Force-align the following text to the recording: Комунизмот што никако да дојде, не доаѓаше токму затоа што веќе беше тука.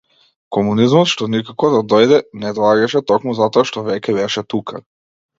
Комунизмот 0.55 1.09
што 1.09 1.25
никако 1.33 1.67
да 1.73 1.81
дојде, 1.93 2.17
не 2.45 2.53
доаѓаше 2.59 3.01
токму 3.11 3.35
затоа 3.41 3.65
што 3.73 3.83
веќе 3.91 4.17
беше 4.21 4.43
тука. 4.55 4.81